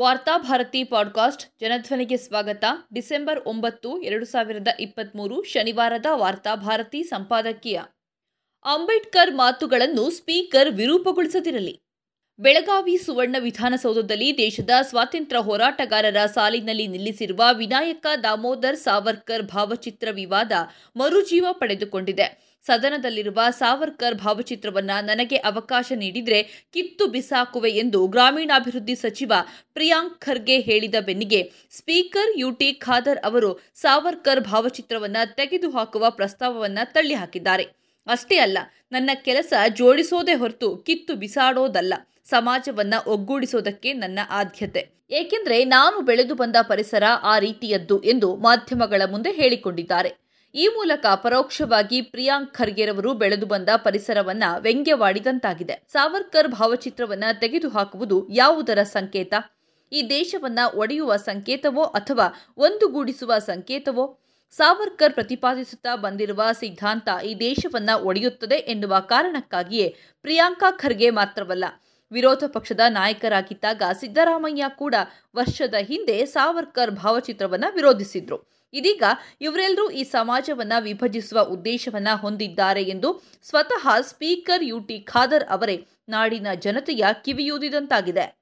[0.00, 2.64] Varthabharati podcast ಜನಧ್ವನಿಗೆ ಸ್ವಾಗತ.
[2.94, 7.80] December ಒಂಬತ್ತು, ಎರಡು ಸಾವಿರದ ಇಪ್ಪತ್ತ್ಮೂರು ಶನಿವಾರದ ವಾರ್ತಾಭಾರತಿ ಸಂಪಾದಕೀಯ.
[8.64, 11.82] ಅಂಬೇಡ್ಕರ್ ಮಾತುಗಳನ್ನು ಸ್ಪೀಕರ್ ವಿರೂಪಗೊಳಿಸದಿರಲಿ.
[12.40, 20.52] ಬೆಳಗಾವಿ ಸುವರ್ಣ ವಿಧಾನಸೌಧದಲ್ಲಿ ದೇಶದ ಸ್ವಾತಂತ್ರ್ಯ ಹೋರಾಟಗಾರರ ಸಾಲಿನಲ್ಲಿ ನಿಲ್ಲಿಸಿರುವ ವಿನಾಯಕ ದಾಮೋದರ್ ಸಾವರ್ಕರ್ ಭಾವಚಿತ್ರ ವಿವಾದ
[20.96, 22.56] ಮರುಜೀವ ಪಡೆದುಕೊಂಡಿದೆ.
[22.66, 26.42] ಸದನದಲ್ಲಿರುವ ಸಾವರ್ಕರ್ ಭಾವಚಿತ್ರವನ್ನ ನನಗೆ ಅವಕಾಶ ನೀಡಿದರೆ
[26.72, 29.32] ಕಿತ್ತು ಬಿಸಾಕುವೆ ಎಂದು ಗ್ರಾಮೀಣಾಭಿವೃದ್ಧಿ ಸಚಿವ
[29.74, 37.79] ಪ್ರಿಯಾಂಕ್ ಖರ್ಗೆ ಹೇಳಿದ ಬೆನ್ನಿಗೆ ಸ್ಪೀಕರ್ ಯುಟಿ ಖಾದರ್ ಅವರು ಸಾವರ್ಕರ್ ಭಾವಚಿತ್ರವನ್ನ ತೆಗೆದುಹಾಕುವ ಪ್ರಸ್ತಾವವನ್ನ ತಳ್ಳಿಹಾಕಿದ್ದಾರೆ.
[38.06, 38.58] ಅಷ್ಟೇ ಅಲ್ಲ,
[38.92, 44.90] ನನ್ನ ಕೆಲಸ ಜೋಡಿಸೋದೇ ಹೊರತು ಕಿತ್ತು ಬಿಸಾಡೋದಲ್ಲ, ಸಮಾಜವನ್ನ ಒಗ್ಗೂಡಿಸೋದಕ್ಕೆ ನನ್ನ ಆದ್ಯತೆ.
[45.10, 50.30] ಏಕೆಂದ್ರೆ ನಾನು ಬೆಳೆದು ಬಂದ ಪರಿಸರ ಆ ರೀತಿಯದ್ದು ಎಂದು ಮಾಧ್ಯಮಗಳ ಮುಂದೆ ಹೇಳಿಕೊಂಡಿದ್ದಾರೆ.
[50.54, 55.82] ಈ ಮೂಲಕ ಪರೋಕ್ಷವಾಗಿ ಪ್ರಿಯಾಂಕ್ ಖರ್ಗೆರವರು ಬೆಳೆದು ಬಂದ ಪರಿಸರವನ್ನ ವ್ಯಂಗ್ಯವಾಡಿದಂತಾಗಿದೆ.
[55.88, 59.34] ಸಾವರ್ಕರ್ ಭಾವಚಿತ್ರವನ್ನ ತೆಗೆದುಹಾಕುವುದು ಯಾವುದರ ಸಂಕೇತ?
[59.92, 62.26] ಈ ದೇಶವನ್ನ ಒಡೆಯುವ ಸಂಕೇತವೋ ಅಥವಾ
[62.56, 64.19] ಒಂದುಗೂಡಿಸುವ ಸಂಕೇತವೋ?
[64.52, 71.64] ಸಾವರ್ಕರ್ ಪ್ರತಿಪಾದಿಸುತ್ತಾ ಬಂದಿರುವ ಸಿದ್ಧಾಂತ ಈ ದೇಶವನ್ನ ಒಡೆಯುತ್ತದೆ ಎನ್ನುವ ಕಾರಣಕ್ಕಾಗಿಯೇ ಪ್ರಿಯಾಂಕಾ ಖರ್ಗೆ ಮಾತ್ರವಲ್ಲ,
[72.12, 74.94] ವಿರೋಧ ಪಕ್ಷದ ನಾಯಕರಾಗಿದ್ದಾಗ ಸಿದ್ದರಾಮಯ್ಯ ಕೂಡ
[75.36, 78.38] ವರ್ಷದ ಹಿಂದೆ ಸಾವರ್ಕರ್ ಭಾವಚಿತ್ರವನ್ನ ವಿರೋಧಿಸಿದ್ರು.
[78.74, 79.04] ಇದೀಗ
[79.40, 88.39] ಇವರೆಲ್ಲರೂ ಈ ಸಮಾಜವನ್ನ ವಿಭಜಿಸುವ ಉದ್ದೇಶವನ್ನ ಹೊಂದಿದ್ದಾರೆ ಎಂದು ಸ್ವತಃ ಸ್ಪೀಕರ್ ಯುಟಿ ಖಾದರ್ ಅವರೇ ನಾಡಿನ ಜನತೆಯ ಕಿವಿಯೂದಿದಂತಾಗಿದೆ.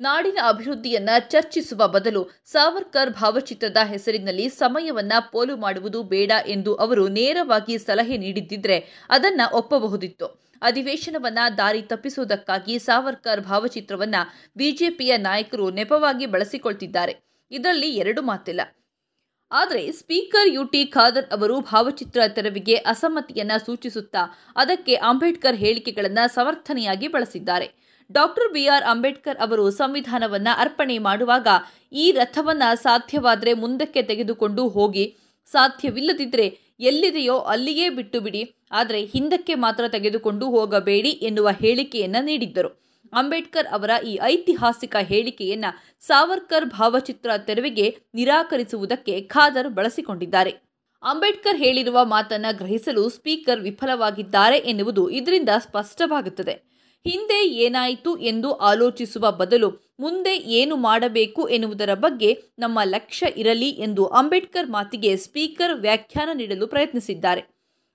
[0.00, 8.16] ನಾಡಿನ ಅಭಿವೃದ್ಧಿಯನ್ನ ಚರ್ಚಿಸುವ ಬದಲು ಸಾವರ್ಕರ್ ಭಾವಚಿತ್ರದ ಹೆಸರಿನಲ್ಲಿ ಸಮಯವನ್ನ ಪೋಲು ಮಾಡುವುದು ಬೇಡ ಎಂದು ಅವರು ನೇರವಾಗಿ ಸಲಹೆ
[8.16, 10.26] ನೀಡಿದ್ದಿದ್ರೆ ಅದನ್ನ ಒಪ್ಪಬಹುದಿತ್ತು.
[10.62, 14.14] ಅಧಿವೇಶನವನ್ನ ದಾರಿ ತಪ್ಪಿಸುವುದಕ್ಕಾಗಿ ಸಾವರ್ಕರ್ ಭಾವಚಿತ್ರವನ್ನ
[14.56, 17.14] ಬಿಜೆಪಿಯ ನಾಯಕರು ನೆಪವಾಗಿ ಬಳಸಿಕೊಳ್ತಿದ್ದಾರೆ.
[17.50, 18.60] ಇದರಲ್ಲಿ ಎರಡು ಮಾತಿಲ್ಲ.
[19.50, 24.18] ಆದರೆ ಸ್ಪೀಕರ್ ಯುಟಿ ಖಾದರ್ ಅವರು ಭಾವಚಿತ್ರ ತೆರವಿಗೆ ಅಸಮ್ಮತಿಯನ್ನ ಸೂಚಿಸುತ್ತಾ
[24.56, 27.83] ಅದಕ್ಕೆ ಅಂಬೇಡ್ಕರ್ ಹೇಳಿಕೆಗಳನ್ನು ಸಮರ್ಥನೆಯಾಗಿ ಬಳಸಿದ್ದಾರೆ.
[28.12, 31.48] ಡಾಕ್ಟರ್ ಬಿಆರ್ ಅಂಬೇಡ್ಕರ್ ಅವರು ಸಂವಿಧಾನವನ್ನ ಅರ್ಪಣೆ ಮಾಡುವಾಗ
[31.92, 40.50] ಈ ರಥವನ್ನ ಸಾಧ್ಯವಾದರೆ ಮುಂದಕ್ಕೆ ತೆಗೆದುಕೊಂಡು ಹೋಗಿ ಸಾಧ್ಯವಿಲ್ಲದಿದ್ದರೆ ಎಲ್ಲಿದೆಯೋ ಅಲ್ಲಿಯೇ ಬಿಟ್ಟು ಬಿಡಿ ಆದರೆ ಹಿಂದಕ್ಕೆ ಮಾತ್ರ ತೆಗೆದುಕೊಂಡು
[40.50, 42.68] ಹೋಗಬೇಡಿ ಎನ್ನುವ ಹೇಳಿಕೆಯನ್ನ ನೀಡಿದ್ದರು.
[43.12, 45.64] ಅಂಬೇಡ್ಕರ್ ಅವರ ಈ ಐತಿಹಾಸಿಕ ಹೇಳಿಕೆಯನ್ನ
[46.00, 50.50] ಸಾವರ್ಕರ್ ಭಾವಚಿತ್ರ ತೆರವಿಗೆ ನಿರಾಕರಿಸುವುದಕ್ಕೆ ಖಾದರ್ ಬಳಸಿಕೊಂಡಿದ್ದಾರೆ.
[51.02, 56.73] ಅಂಬೇಡ್ಕರ್ ಹೇಳಿರುವ ಮಾತನ್ನ ಗ್ರಹಿಸಲು ಸ್ಪೀಕರ್ ವಿಫಲವಾಗಿದ್ದಾರೆ ಎನ್ನುವುದು ಇದರಿಂದ ಸ್ಪಷ್ಟವಾಗುತ್ತದೆ.
[57.04, 59.68] ಹಿಂದೆ ಏನಾಯಿತು ಎಂದು ಆಲೋಚಿಸುವ ಬದಲು
[60.00, 67.42] ಮುಂದೆ ಏನು ಮಾಡಬೇಕು ಎನ್ನುವುದರ ಬಗ್ಗೆ ನಮ್ಮ ಲಕ್ಷ್ಯ ಇರಲಿ ಎಂದು ಅಂಬೇಡ್ಕರ್ ಮಾತಿಗೆ ಸ್ಪೀಕರ್ ವ್ಯಾಖ್ಯಾನ ನೀಡಲು ಪ್ರಯತ್ನಿಸಿದ್ದಾರೆ.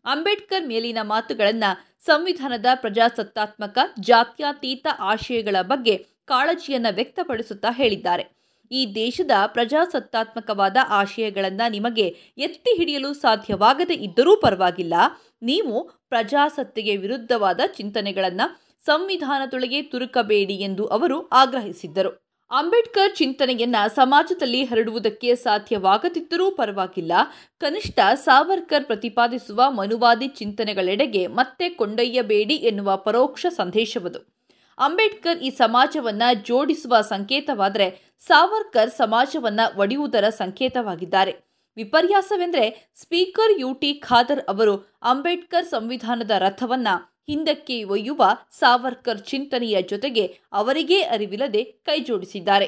[0.06, 1.72] ಅಂಬೇಡ್ಕರ್ ಮೇಲಿನ ಮಾತುಗಳನ್ನು
[2.06, 5.96] ಸಂವಿಧಾನದ ಪ್ರಜಾಸತ್ತಾತ್ಮಕ, ಜಾತ್ಯತೀತ ಆಶಯಗಳ ಬಗ್ಗೆ
[6.26, 8.26] ಕಾಳಜಿಯನ್ನು ವ್ಯಕ್ತಪಡಿಸುತ್ತಾ ಹೇಳಿದ್ದಾರೆ.
[8.72, 14.94] ಈ ದೇಶದ ಪ್ರಜಾಸತ್ತಾತ್ಮಕವಾದ ಆಶಯಗಳನ್ನು ನಿಮಗೆ ಎತ್ತಿ ಹಿಡಿಯಲು ಸಾಧ್ಯವಾಗದೇ ಇದ್ದರೂ ಪರವಾಗಿಲ್ಲ.
[15.42, 15.76] ನೀವು
[16.10, 22.30] ಪ್ರಜಾಸತ್ತೆಗೆ ವಿರುದ್ಧವಾದ ಚಿಂತನೆಗಳನ್ನು ಸಂವಿಧಾನದೊಳಗೆ ತುರುಕಬೇಡಿ ಎಂದು ಅವರು ಆಗ್ರಹಿಸಿದ್ದರು.
[22.52, 27.12] ಅಂಬೇಡ್ಕರ್ ಚಿಂತನೆಯನ್ನ ಸಮಾಜದಲ್ಲಿ ಹರಡುವುದಕ್ಕೆ ಸಾಧ್ಯವಾಗದಿದ್ದರೂ ಪರವಾಗಿಲ್ಲ.
[27.60, 34.20] ಕನಿಷ್ಠ ಸಾವರ್ಕರ್ ಪ್ರತಿಪಾದಿಸುವ ಮನುವಾದಿ ಚಿಂತನೆಗಳೆಡೆಗೆ ಮತ್ತೆ ಕೊಂಡೊಯ್ಯಬೇಡಿ ಎನ್ನುವ ಪರೋಕ್ಷ ಸಂದೇಶವದು.
[34.78, 41.50] ಅಂಬೇಡ್ಕರ್ ಈ ಸಮಾಜವನ್ನ ಜೋಡಿಸುವ ಸಂಕೇತವಾದರೆ ಸಾವರ್ಕರ್ ಸಮಾಜವನ್ನ ಒಡೆಯುವುದರ ಸಂಕೇತವಾಗಿದ್ದಾರೆ.
[41.76, 46.88] ವಿಪರ್ಯಾಸವೆಂದರೆ ಸ್ಪೀಕರ್ ಯುಟಿ ಖಾದರ್ ಅವರು ಅಂಬೇಡ್ಕರ್ ಸಂವಿಧಾನದ ರಥವನ್ನ
[47.28, 52.66] ಹಿಂದಕ್ಕೆ ಒಯ್ಯುವ ಸಾವರ್ಕರ್ ಚಿಂತನೆಯ ಜೊತೆಗೆ ಅವರಿಗೇ ಅರಿವಿಲ್ಲದೆ ಕೈಜೋಡಿಸಿದ್ದಾರೆ.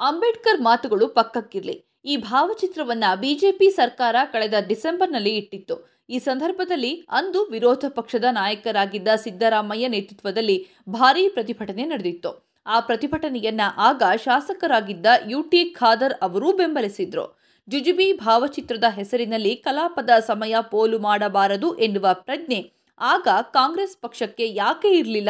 [0.00, 1.84] ಅಂಬೇಡ್ಕರ್ ಮಾತುಗಳು ಪಕ್ಕಕ್ಕಿರಲಿ.
[2.04, 6.00] ಈ ಭಾವಚಿತ್ರವನ್ನ ಬಿಜೆಪಿ ಸರ್ಕಾರ ಕಳೆದ ಡಿಸೆಂಬರ್ನಲ್ಲಿ ಇಟ್ಟಿತ್ತು.
[6.10, 12.50] ಈ ಸಂದರ್ಭದಲ್ಲಿ ಅಂದು ವಿರೋಧ ಪಕ್ಷದ ನಾಯಕರಾಗಿದ್ದ ಸಿದ್ದರಾಮಯ್ಯ ನೇತೃತ್ವದಲ್ಲಿ ಭಾರೀ ಪ್ರತಿಭಟನೆ ನಡೆದಿತ್ತು.
[12.66, 17.40] ಆ ಪ್ರತಿಭಟನೆಯನ್ನ ಆಗ ಶಾಸಕರಾಗಿದ್ದ ಯುಟಿ ಖಾದರ್ ಅವರೂ ಬೆಂಬಲಿಸಿದ್ರು.
[17.68, 25.28] ಜುಜುಬಿ ಭಾವಚಿತ್ರದ ಹೆಸರಿನಲ್ಲಿ ಕಲಾಪದ ಸಮಯ ಪೋಲು ಮಾಡಬಾರದು ಎನ್ನುವ ಪ್ರಜ್ಞೆ ಆಗ ಕಾಂಗ್ರೆಸ್ ಪಕ್ಷಕ್ಕೆ ಯಾಕೆ ಇರಲಿಲ್ಲ?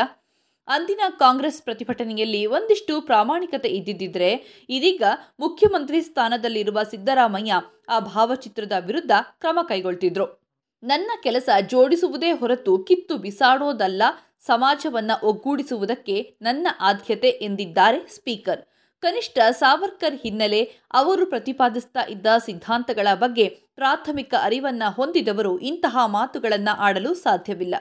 [0.68, 5.02] ಅಂದಿನ ಕಾಂಗ್ರೆಸ್ ಪ್ರತಿಭಟನೆಯಲ್ಲಿ ಒಂದಿಷ್ಟು ಪ್ರಾಮಾಣಿಕತೆ ಇದ್ದಿದ್ದರೆ ಇದೀಗ
[5.40, 7.52] ಮುಖ್ಯಮಂತ್ರಿ ಸ್ಥಾನದಲ್ಲಿರುವ ಸಿದ್ದರಾಮಯ್ಯ
[7.88, 10.40] ಆ ಭಾವಚಿತ್ರದ ವಿರುದ್ಧ ಕ್ರಮ ಕೈಗೊಳ್ತಿದ್ರು.
[10.82, 14.02] ನನ್ನ ಕೆಲಸ ಜೋಡಿಸುವುದೇ ಹೊರತು ಕಿತ್ತು ಬಿಸಾಡೋದಲ್ಲ,
[14.40, 18.69] ಸಮಾಜವನ್ನು ಒಗ್ಗೂಡಿಸುವುದಕ್ಕೆ ನನ್ನ ಆದ್ಯತೆ ಎಂದಿದ್ದಾರೆ ಸ್ಪೀಕರ್.
[19.00, 27.74] ಕನಿಷ್ಠ ಸಾವರ್ಕರ್ ಹಿನ್ನೆಲೆ ಅವರು ಪ್ರತಿಪಾದಿಸ್ತಾ ಇದ್ದ ಸಿದ್ಧಾಂತಗಳ ಬಗ್ಗೆ ಪ್ರಾಥಮಿಕ ಅರಿವನ್ನ ಹೊಂದಿದವರು ಇಂತಹ ಮಾತುಗಳನ್ನು ಆಡಲು ಸಾಧ್ಯವಿಲ್ಲ.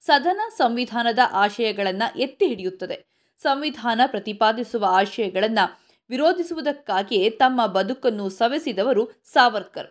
[0.00, 3.06] ಸದನ ಸಂವಿಧಾನದ ಆಶಯಗಳನ್ನು ಎತ್ತಿ ಹಿಡಿಯುತ್ತದೆ.
[3.38, 5.80] ಸಂವಿಧಾನ ಪ್ರತಿಪಾದಿಸುವ ಆಶಯಗಳನ್ನು
[6.10, 9.86] ವಿರೋಧಿಸುವುದಕ್ಕಾಗಿಯೇ ತಮ್ಮ ಬದುಕನ್ನು ಸವೆಸಿದವರು ಸಾವರ್ಕರ್.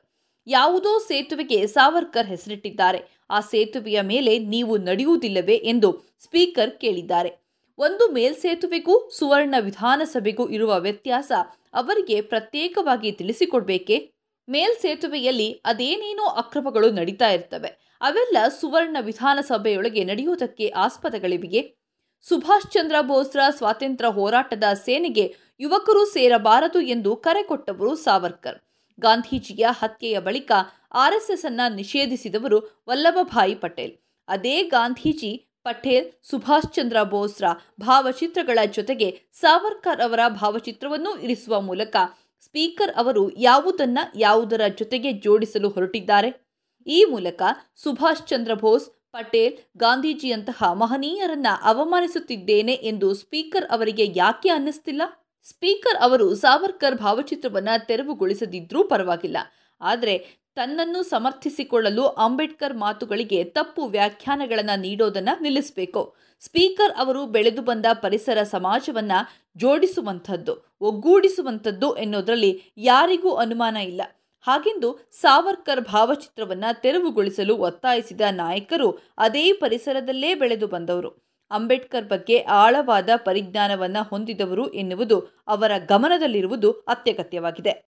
[0.48, 3.02] ಯಾವುದೋ ಸೇತುವೆಗೆ ಸಾವರ್ಕರ್ ಹೆಸರಿಟ್ಟಿದ್ದಾರೆ.
[3.30, 7.41] ಆ ಸೇತುವೆಯ ಮೇಲೆ ನೀವು ನಡೆಯುವುದಿಲ್ಲವೇ ಎಂದು ಸ್ಪೀಕರ್ ಕೇಳಿದ್ದಾರೆ.
[7.82, 11.32] ಒಂದು ಮೇಲ್ಸೇತುವೆಗೂ, ಸುವರ್ಣ ವಿಧಾನಸಭೆಗೂ ಇರುವ ವ್ಯತ್ಯಾಸ
[11.74, 14.14] ಅವರಿಗೆ ಪ್ರತ್ಯೇಕವಾಗಿ ತಿಳಿಸಿಕೊಡ್ಬೇಕೆ?
[14.48, 17.70] ಮೇಲ್ಸೇತುವೆಯಲ್ಲಿ ಅದೇನೇನೋ ಅಕ್ರಮಗಳು ನಡೀತಾ ಇರ್ತವೆ,
[18.02, 21.62] ಅವೆಲ್ಲ ಸುವರ್ಣ ವಿಧಾನಸಭೆಯೊಳಗೆ ನಡೆಯುವುದಕ್ಕೆ ಆಸ್ಪದಗಳಿವೆಯೇ?
[22.22, 28.60] ಸುಭಾಷ್ ಚಂದ್ರ ಬೋಸ್ರ ಸ್ವಾತಂತ್ರ್ಯ ಹೋರಾಟದ ಸೇನೆಗೆ ಯುವಕರು ಸೇರಬಾರದು ಎಂದು ಕರೆ ಕೊಟ್ಟವರು ಸಾವರ್ಕರ್.
[29.00, 30.52] ಗಾಂಧೀಜಿಯ ಹತ್ಯೆಯ ಬಳಿಕ
[30.94, 33.94] ಆರ್ಎಸ್ಎಸ್ ಅನ್ನ ನಿಷೇಧಿಸಿದವರು ವಲ್ಲಭಭಾಯಿ ಪಟೇಲ್.
[34.28, 35.32] ಅದೇ ಗಾಂಧೀಜಿ
[35.66, 37.46] ಪಟೇಲ್, ಸುಭಾಷ್ ಚಂದ್ರ ಬೋಸ್ರ
[37.80, 41.96] ಭಾವಚಿತ್ರಗಳ ಜೊತೆಗೆ ಸಾವರ್ಕರ್ ಅವರ ಭಾವಚಿತ್ರವನ್ನು ಇರಿಸುವ ಮೂಲಕ
[42.42, 46.30] ಸ್ಪೀಕರ್ ಅವರು ಯಾವುದನ್ನ ಯಾವುದರ ಜೊತೆಗೆ ಜೋಡಿಸಲು ಹೊರಟಿದ್ದಾರೆ?
[46.88, 47.42] ಈ ಮೂಲಕ
[47.76, 55.02] ಸುಭಾಷ್ ಚಂದ್ರ ಬೋಸ್, ಪಟೇಲ್, ಗಾಂಧೀಜಿಯಂತಹ ಮಹನೀಯರನ್ನ ಅವಮಾನಿಸುತ್ತಿದ್ದೇನೆ ಎಂದು ಸ್ಪೀಕರ್ ಅವರಿಗೆ ಯಾಕೆ ಅನ್ನಿಸ್ತಿಲ್ಲ?
[55.44, 59.38] ಸ್ಪೀಕರ್ ಅವರು ಸಾವರ್ಕರ್ ಭಾವಚಿತ್ರವನ್ನ ತೆರವುಗೊಳಿಸದಿದ್ರೂ ಪರವಾಗಿಲ್ಲ.
[59.82, 66.02] ಆದರೆ ತನ್ನನ್ನು ಸಮರ್ಥಿಸಿಕೊಳ್ಳಲು ಅಂಬೇಡ್ಕರ್ ಮಾತುಗಳಿಗೆ ತಪ್ಪು ವ್ಯಾಖ್ಯಾನಗಳನ್ನು ನೀಡೋದನ್ನು ನಿಲ್ಲಿಸಬೇಕು.
[66.40, 69.20] ಸ್ಪೀಕರ್ ಅವರು ಬೆಳೆದು ಬಂದ ಪರಿಸರ ಸಮಾಜವನ್ನು
[69.58, 74.02] ಜೋಡಿಸುವಂಥದ್ದು, ಒಗ್ಗೂಡಿಸುವಂಥದ್ದು ಎನ್ನುವುದರಲ್ಲಿ ಯಾರಿಗೂ ಅನುಮಾನ ಇಲ್ಲ.
[74.46, 74.90] ಹಾಗೆಂದು
[75.22, 81.12] ಸಾವರ್ಕರ್ ಭಾವಚಿತ್ರವನ್ನು ತೆರವುಗೊಳಿಸಲು ಒತ್ತಾಯಿಸಿದ ನಾಯಕರು ಅದೇ ಪರಿಸರದಲ್ಲೇ ಬೆಳೆದು ಬಂದವರು.
[81.52, 85.18] ಅಂಬೇಡ್ಕರ್ ಬಗ್ಗೆ ಆಳವಾದ ಪರಿಜ್ಞಾನವನ್ನು ಹೊಂದಿದವರು ಎನ್ನುವುದು
[85.48, 87.74] ಅವರ ಗಮನದಲ್ಲಿರುವುದು ಅತ್ಯಗತ್ಯವಾಗಿದೆ.